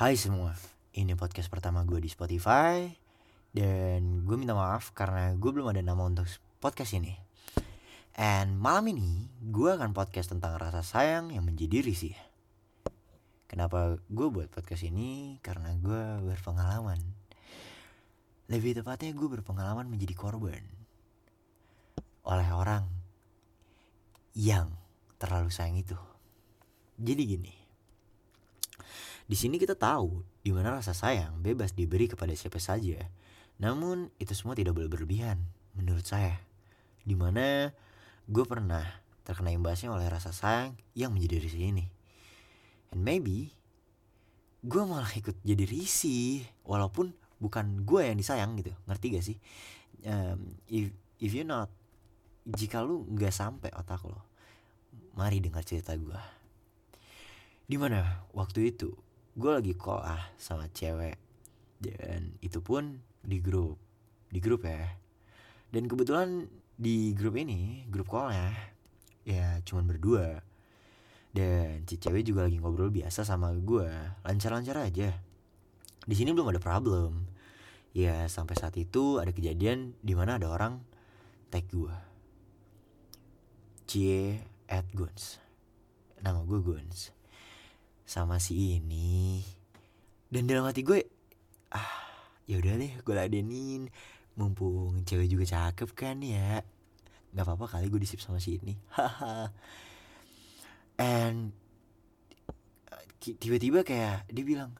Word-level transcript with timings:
Hai 0.00 0.16
semua, 0.16 0.56
ini 0.96 1.12
podcast 1.12 1.52
pertama 1.52 1.84
gue 1.84 2.00
di 2.00 2.08
Spotify 2.08 2.88
Dan 3.52 4.24
gue 4.24 4.32
minta 4.32 4.56
maaf 4.56 4.96
karena 4.96 5.36
gue 5.36 5.50
belum 5.52 5.76
ada 5.76 5.84
nama 5.84 6.08
untuk 6.08 6.24
podcast 6.56 6.96
ini. 6.96 7.12
And 8.16 8.56
malam 8.56 8.88
ini 8.96 9.28
gue 9.44 9.68
akan 9.68 9.92
podcast 9.92 10.32
tentang 10.32 10.56
rasa 10.56 10.80
sayang 10.80 11.36
yang 11.36 11.44
menjadi 11.44 11.84
risih 11.84 12.16
Kenapa 13.44 14.00
gue 14.08 14.26
buat 14.32 14.48
podcast 14.48 14.88
ini? 14.88 15.36
Karena 15.44 15.76
gue 15.76 16.32
berpengalaman. 16.32 17.04
Lebih 18.48 18.80
tepatnya 18.80 19.12
gue 19.12 19.28
berpengalaman 19.28 19.84
menjadi 19.84 20.16
korban 20.16 20.64
Oleh 22.24 22.48
orang 22.56 22.88
yang 24.32 24.72
terlalu 25.20 25.52
sayang 25.52 25.76
itu. 25.76 26.00
Jadi 26.96 27.36
gini 27.36 27.59
di 29.30 29.38
sini 29.38 29.62
kita 29.62 29.78
tahu 29.78 30.26
di 30.42 30.50
mana 30.50 30.74
rasa 30.74 30.90
sayang 30.90 31.38
bebas 31.38 31.70
diberi 31.70 32.10
kepada 32.10 32.34
siapa 32.34 32.58
saja. 32.58 32.98
Namun 33.62 34.10
itu 34.18 34.34
semua 34.34 34.58
tidak 34.58 34.74
boleh 34.74 34.90
berlebihan 34.90 35.38
menurut 35.78 36.02
saya. 36.02 36.34
Di 37.06 37.14
mana 37.14 37.70
gue 38.26 38.42
pernah 38.42 38.82
terkena 39.22 39.54
imbasnya 39.54 39.94
oleh 39.94 40.10
rasa 40.10 40.34
sayang 40.34 40.74
yang 40.98 41.14
menjadi 41.14 41.46
risih 41.46 41.70
ini. 41.70 41.86
And 42.90 43.06
maybe 43.06 43.54
gue 44.66 44.82
malah 44.82 45.14
ikut 45.14 45.38
jadi 45.46 45.62
risih 45.62 46.42
walaupun 46.66 47.14
bukan 47.38 47.86
gue 47.86 48.10
yang 48.10 48.18
disayang 48.18 48.58
gitu. 48.58 48.74
Ngerti 48.90 49.06
gak 49.14 49.26
sih? 49.30 49.38
Um, 50.10 50.58
if 50.66 50.90
if 51.22 51.30
you 51.30 51.46
not 51.46 51.70
jika 52.50 52.82
lu 52.82 53.06
nggak 53.06 53.30
sampai 53.30 53.70
otak 53.78 54.02
lo, 54.02 54.26
mari 55.14 55.38
dengar 55.38 55.62
cerita 55.62 55.94
gue. 55.94 56.18
Di 57.70 57.78
mana 57.78 58.26
waktu 58.34 58.74
itu 58.74 58.90
gue 59.38 59.50
lagi 59.50 59.72
call 59.78 60.02
ah 60.02 60.34
sama 60.34 60.66
cewek. 60.70 61.16
Dan 61.78 62.34
itu 62.42 62.58
pun 62.60 62.98
di 63.22 63.38
grup. 63.38 63.78
Di 64.30 64.42
grup 64.42 64.66
ya. 64.66 64.90
Dan 65.70 65.86
kebetulan 65.86 66.50
di 66.80 67.12
grup 67.12 67.36
ini 67.36 67.84
grup 67.92 68.10
callnya 68.10 68.50
ya 69.22 69.62
cuman 69.62 69.86
berdua. 69.86 70.42
Dan 71.30 71.86
si 71.86 72.00
cewek 72.00 72.26
juga 72.26 72.50
lagi 72.50 72.58
ngobrol 72.58 72.90
biasa 72.90 73.22
sama 73.22 73.54
gue 73.54 73.86
lancar-lancar 74.26 74.82
aja. 74.82 75.14
Di 76.02 76.14
sini 76.16 76.34
belum 76.34 76.50
ada 76.50 76.58
problem. 76.58 77.30
Ya 77.94 78.26
sampai 78.26 78.54
saat 78.58 78.74
itu 78.78 79.18
ada 79.22 79.30
kejadian 79.30 79.98
di 80.02 80.14
mana 80.14 80.38
ada 80.38 80.50
orang 80.50 80.82
tag 81.50 81.66
gue 81.70 81.94
cie 83.90 84.38
at 84.70 84.86
guns. 84.94 85.42
Nama 86.22 86.46
gue 86.46 86.62
guns 86.62 87.19
sama 88.10 88.42
si 88.42 88.82
ini. 88.82 89.38
Dan 90.26 90.50
dalam 90.50 90.66
hati 90.66 90.82
gue 90.82 91.06
ah 91.70 91.94
ya 92.50 92.58
udah 92.58 92.74
deh 92.74 92.98
gue 92.98 93.14
ladenin. 93.14 93.86
Mumpung 94.34 95.06
cewek 95.06 95.30
juga 95.30 95.46
cakep 95.46 95.94
kan 95.94 96.18
ya. 96.18 96.66
Nggak 97.30 97.46
apa-apa 97.46 97.78
kali 97.78 97.86
gue 97.86 98.02
disip 98.02 98.18
sama 98.18 98.42
si 98.42 98.58
ini. 98.58 98.74
Haha. 98.98 99.54
And 100.98 101.54
tiba-tiba 103.22 103.86
kayak 103.86 104.26
dia 104.26 104.42
bilang 104.42 104.74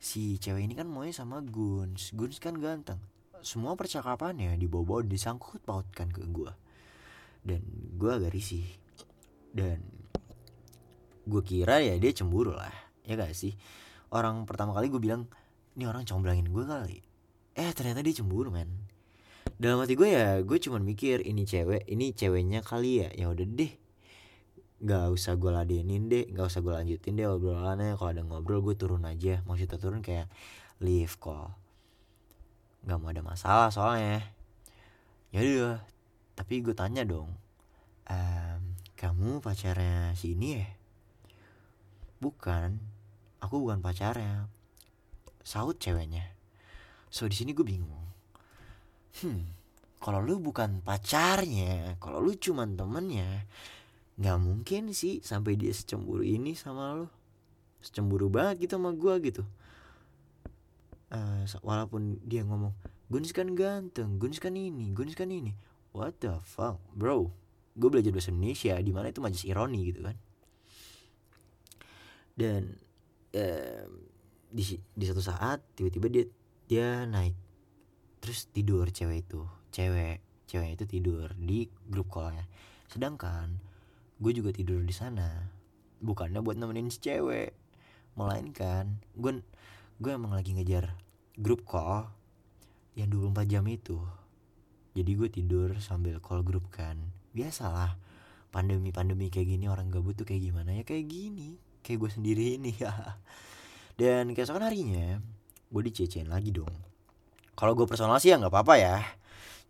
si 0.00 0.40
cewek 0.40 0.64
ini 0.64 0.72
kan 0.72 0.88
maunya 0.88 1.12
sama 1.12 1.44
Guns. 1.44 2.16
Guns 2.16 2.40
kan 2.40 2.56
ganteng. 2.56 3.04
Semua 3.44 3.76
percakapannya 3.76 4.56
dibawa-bawa 4.56 5.04
disangkut 5.04 5.60
pautkan 5.68 6.08
ke 6.08 6.24
gue 6.24 6.52
dan 7.44 7.60
gue 8.00 8.08
agak 8.08 8.32
risih. 8.32 8.64
Dan 9.50 9.84
gue 11.30 11.42
kira 11.46 11.78
ya 11.78 11.94
dia 11.96 12.10
cemburu 12.10 12.58
lah 12.58 12.74
ya 13.06 13.14
gak 13.14 13.30
sih? 13.32 13.54
Orang 14.10 14.44
pertama 14.44 14.74
kali 14.74 14.90
gue 14.90 14.98
bilang 14.98 15.30
ini 15.78 15.86
orang 15.86 16.02
comblangin 16.02 16.50
gue 16.50 16.64
kali. 16.66 16.98
Eh 17.54 17.70
ternyata 17.70 18.02
dia 18.02 18.18
cemburu 18.18 18.50
men. 18.50 18.66
Dalam 19.54 19.78
hati 19.78 19.94
gue 19.94 20.10
ya 20.10 20.42
gue 20.42 20.58
cuman 20.58 20.82
mikir 20.82 21.22
ini 21.22 21.46
cewek 21.46 21.86
ini 21.86 22.10
ceweknya 22.10 22.66
kali 22.66 23.06
ya. 23.06 23.08
Ya 23.14 23.30
udah 23.30 23.46
deh. 23.46 23.72
Nggak 24.82 25.06
usah 25.14 25.38
gue 25.38 25.50
ladenin 25.54 26.10
deh 26.10 26.26
nggak 26.34 26.50
usah 26.50 26.60
gue 26.60 26.74
lanjutin 26.74 27.14
deh 27.14 27.30
obrolannya. 27.30 27.94
Kalau 27.94 28.10
ada 28.10 28.22
ngobrol 28.26 28.66
gue 28.66 28.74
turun 28.74 29.06
aja. 29.06 29.46
Maksudnya 29.46 29.78
turun 29.78 30.02
kayak 30.02 30.26
leave 30.82 31.14
call. 31.22 31.54
Nggak 32.82 32.98
mau 32.98 33.08
ada 33.14 33.22
masalah 33.22 33.70
soalnya. 33.70 34.26
Ya 35.30 35.46
udah 35.46 35.78
tapi 36.40 36.64
gue 36.64 36.72
tanya 36.72 37.04
dong 37.04 37.28
ehm, 38.08 38.72
kamu 38.96 39.44
pacarnya 39.44 40.16
si 40.16 40.32
ini 40.32 40.56
ya 40.56 40.66
bukan. 42.20 42.78
Aku 43.40 43.64
bukan 43.64 43.80
pacarnya. 43.80 44.46
Saut 45.42 45.80
ceweknya. 45.80 46.36
So 47.08 47.26
di 47.26 47.34
sini 47.34 47.56
gue 47.56 47.66
bingung. 47.66 48.06
Hmm 49.24 49.60
kalau 50.00 50.24
lu 50.24 50.40
bukan 50.40 50.80
pacarnya 50.80 52.00
kalau 52.00 52.24
lu 52.24 52.32
cuman 52.32 52.72
temennya 52.72 53.44
nggak 54.16 54.38
mungkin 54.40 54.96
sih 54.96 55.20
sampai 55.20 55.60
dia 55.60 55.72
secemburu 55.76 56.24
ini 56.24 56.56
sama 56.56 56.96
lu. 56.96 57.06
Secemburu 57.84 58.32
banget 58.32 58.68
gitu 58.68 58.80
sama 58.80 58.96
gue 58.96 59.14
gitu. 59.28 59.44
Uh, 61.12 61.44
walaupun 61.60 62.16
dia 62.24 62.46
ngomong 62.46 62.72
Guns 63.10 63.34
kan 63.34 63.52
ganteng 63.58 64.16
Guns 64.16 64.40
kan 64.40 64.56
ini 64.56 64.92
Guns 64.96 65.12
kan 65.12 65.28
ini. 65.28 65.52
What 65.92 66.16
the 66.24 66.40
fuck 66.48 66.80
bro? 66.96 67.28
Gue 67.76 67.88
belajar 67.92 68.12
bahasa 68.12 68.32
Indonesia 68.32 68.80
di 68.80 68.92
mana 68.96 69.12
itu 69.12 69.20
majas 69.20 69.44
ironi 69.44 69.92
gitu 69.92 70.00
kan 70.04 70.16
dan 72.40 72.72
eh, 73.36 73.84
di 74.48 74.64
di 74.96 75.04
satu 75.04 75.20
saat 75.20 75.60
tiba-tiba 75.76 76.08
dia 76.08 76.24
dia 76.64 76.88
naik. 77.04 77.36
Terus 78.24 78.48
tidur 78.48 78.88
cewek 78.88 79.28
itu. 79.28 79.44
Cewek 79.68 80.24
cewek 80.48 80.80
itu 80.80 80.84
tidur 80.88 81.28
di 81.36 81.68
grup 81.84 82.08
callnya. 82.08 82.48
Sedangkan 82.88 83.60
gue 84.16 84.32
juga 84.32 84.56
tidur 84.56 84.80
di 84.80 84.96
sana. 84.96 85.52
Bukannya 86.00 86.40
buat 86.40 86.56
nemenin 86.56 86.88
si 86.88 87.04
cewek 87.04 87.52
melainkan 88.18 88.98
gue 89.14 89.38
gue 90.02 90.10
emang 90.10 90.34
lagi 90.34 90.50
ngejar 90.56 90.98
grup 91.38 91.62
call 91.68 92.08
yang 92.96 93.12
24 93.12 93.52
jam 93.52 93.64
itu. 93.68 94.00
Jadi 94.96 95.10
gue 95.14 95.28
tidur 95.28 95.68
sambil 95.78 96.18
call 96.24 96.40
grup 96.40 96.72
kan. 96.72 96.96
Biasalah 97.36 98.00
pandemi 98.50 98.90
pandemi 98.90 99.30
kayak 99.30 99.54
gini 99.54 99.70
orang 99.70 99.92
gabut 99.92 100.18
tuh 100.18 100.26
kayak 100.26 100.50
gimana? 100.50 100.74
Ya 100.74 100.82
kayak 100.82 101.06
gini 101.06 101.69
kayak 101.82 101.98
gue 102.06 102.10
sendiri 102.10 102.44
ini 102.56 102.72
ya. 102.82 102.92
Dan 103.96 104.32
keesokan 104.32 104.64
harinya 104.64 105.20
gue 105.70 105.82
dicecein 105.86 106.26
lagi 106.26 106.50
dong. 106.50 106.72
Kalau 107.54 107.76
gue 107.76 107.84
personal 107.84 108.16
sih 108.18 108.32
ya 108.32 108.40
nggak 108.40 108.52
apa-apa 108.52 108.74
ya. 108.80 108.96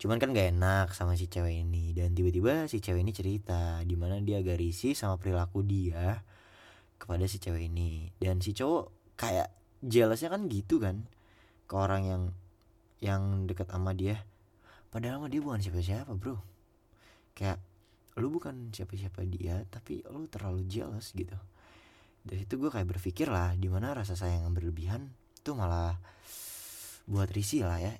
Cuman 0.00 0.16
kan 0.16 0.32
gak 0.32 0.56
enak 0.56 0.96
sama 0.96 1.12
si 1.12 1.28
cewek 1.28 1.60
ini. 1.60 1.92
Dan 1.92 2.16
tiba-tiba 2.16 2.64
si 2.70 2.80
cewek 2.80 3.04
ini 3.04 3.12
cerita 3.12 3.84
di 3.84 3.98
mana 4.00 4.16
dia 4.24 4.40
agak 4.40 4.56
risih 4.56 4.96
sama 4.96 5.20
perilaku 5.20 5.60
dia 5.60 6.24
kepada 6.96 7.26
si 7.28 7.36
cewek 7.36 7.68
ini. 7.68 8.08
Dan 8.16 8.40
si 8.40 8.56
cowok 8.56 9.16
kayak 9.20 9.52
jealousnya 9.84 10.32
kan 10.32 10.48
gitu 10.48 10.80
kan 10.80 11.04
ke 11.68 11.74
orang 11.76 12.02
yang 12.08 12.22
yang 13.04 13.44
dekat 13.44 13.68
sama 13.68 13.92
dia. 13.92 14.24
Padahal 14.88 15.28
dia 15.28 15.44
bukan 15.44 15.60
siapa-siapa 15.60 16.16
bro. 16.16 16.40
Kayak 17.36 17.60
lu 18.18 18.28
bukan 18.28 18.74
siapa-siapa 18.74 19.22
dia 19.24 19.64
tapi 19.72 20.02
lu 20.04 20.28
terlalu 20.28 20.66
jealous 20.66 21.14
gitu 21.16 21.36
dari 22.20 22.44
itu 22.44 22.60
gue 22.60 22.68
kayak 22.68 22.88
berpikir 22.88 23.32
lah 23.32 23.56
di 23.56 23.68
mana 23.72 23.96
rasa 23.96 24.12
sayang 24.12 24.44
yang 24.44 24.54
berlebihan 24.54 25.08
tuh 25.40 25.56
malah 25.56 25.96
buat 27.08 27.28
risih 27.32 27.64
lah 27.64 27.80
ya. 27.80 27.94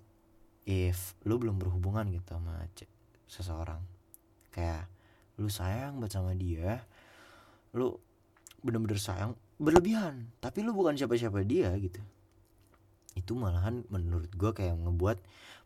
If 0.68 1.16
lu 1.24 1.40
belum 1.40 1.56
berhubungan 1.56 2.06
gitu 2.12 2.36
sama 2.36 2.60
seseorang. 3.26 3.80
Kayak 4.52 4.86
lu 5.40 5.48
sayang 5.48 5.96
buat 5.98 6.12
sama 6.12 6.36
dia 6.36 6.84
lu 7.70 7.96
bener-bener 8.60 8.98
sayang 8.98 9.38
berlebihan 9.56 10.28
tapi 10.42 10.60
lu 10.60 10.76
bukan 10.76 11.00
siapa-siapa 11.00 11.40
dia 11.48 11.72
gitu. 11.80 12.02
Itu 13.16 13.34
malahan 13.34 13.88
menurut 13.88 14.30
gue 14.36 14.50
kayak 14.52 14.76
ngebuat 14.76 15.18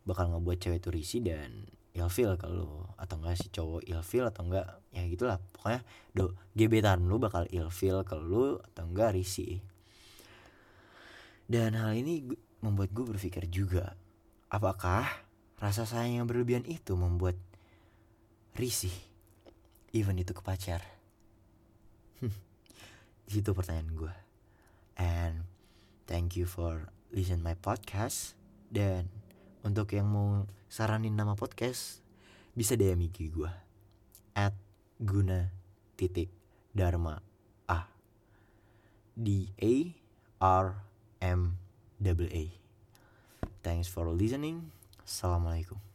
bakal 0.04 0.30
ngebuat 0.30 0.56
cewek 0.60 0.78
itu 0.84 0.90
risih 0.94 1.20
dan 1.24 1.66
ilfil 1.94 2.34
kalau 2.36 2.90
atau 2.98 3.16
enggak 3.22 3.38
si 3.38 3.46
cowok 3.54 3.86
ilfil 3.86 4.26
atau 4.26 4.42
enggak 4.46 4.66
ya 4.90 5.02
gitulah. 5.06 5.38
Pokoknya 5.54 5.80
do 6.10 6.34
gebetan 6.52 7.06
lu 7.06 7.22
bakal 7.22 7.46
ilfil 7.48 8.02
ke 8.02 8.18
lu 8.18 8.58
atau 8.58 8.84
enggak 8.86 9.14
risih 9.14 9.62
dan 11.44 11.76
hal 11.76 11.92
ini 11.92 12.24
membuat 12.64 12.90
gue 12.96 13.04
berpikir 13.04 13.44
juga 13.52 13.92
apakah 14.48 15.04
rasa 15.60 15.84
sayang 15.84 16.24
yang 16.24 16.26
berlebihan 16.28 16.64
itu 16.64 16.96
membuat 16.96 17.36
risih 18.56 18.92
even 19.92 20.16
itu 20.16 20.32
ke 20.32 20.40
pacar? 20.40 20.80
Itu 23.28 23.52
pertanyaan 23.52 23.92
gue 23.92 24.14
and 24.96 25.44
thank 26.08 26.36
you 26.36 26.48
for 26.48 26.88
listen 27.12 27.44
my 27.44 27.56
podcast 27.56 28.36
dan 28.72 29.12
untuk 29.64 29.96
yang 29.96 30.06
mau 30.06 30.44
saranin 30.68 31.16
nama 31.16 31.32
podcast 31.32 32.04
bisa 32.52 32.76
DM 32.76 33.08
IG 33.10 33.32
gue 33.32 33.50
at 34.36 34.54
guna 35.00 35.50
titik 35.96 36.30
dharma 36.70 37.18
a. 37.66 37.88
D 39.16 39.50
a 39.58 39.74
r 40.38 40.66
M 41.24 41.56
A. 42.30 42.44
Thanks 43.64 43.88
for 43.88 44.12
listening. 44.12 44.70
Assalamualaikum 45.02 45.93